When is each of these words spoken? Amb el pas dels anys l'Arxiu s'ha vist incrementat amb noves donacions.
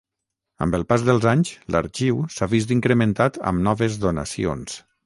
Amb 0.65 0.77
el 0.77 0.85
pas 0.93 1.03
dels 1.09 1.27
anys 1.33 1.51
l'Arxiu 1.75 2.25
s'ha 2.37 2.51
vist 2.57 2.75
incrementat 2.79 3.39
amb 3.53 3.67
noves 3.71 4.03
donacions. 4.09 4.85